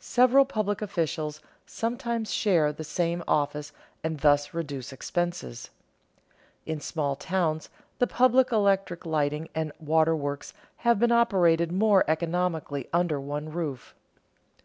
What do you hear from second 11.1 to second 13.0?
operated more economically